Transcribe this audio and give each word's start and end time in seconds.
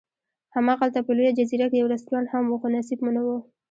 هماغلته 0.55 0.99
په 1.05 1.11
لویه 1.17 1.35
جزیره 1.37 1.67
کې 1.71 1.77
یو 1.81 1.91
رستورانت 1.93 2.29
هم 2.33 2.45
و، 2.47 2.59
خو 2.61 2.67
نصیب 2.75 2.99
مو 3.03 3.11
نه 3.15 3.21
و. 3.25 3.27